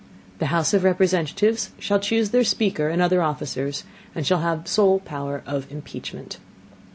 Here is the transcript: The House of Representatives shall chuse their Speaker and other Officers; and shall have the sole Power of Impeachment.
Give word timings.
The 0.39 0.47
House 0.47 0.73
of 0.73 0.83
Representatives 0.83 1.69
shall 1.77 1.99
chuse 1.99 2.31
their 2.31 2.43
Speaker 2.43 2.89
and 2.89 3.03
other 3.03 3.21
Officers; 3.21 3.83
and 4.15 4.25
shall 4.25 4.39
have 4.39 4.63
the 4.63 4.69
sole 4.71 4.99
Power 4.99 5.43
of 5.45 5.71
Impeachment. 5.71 6.39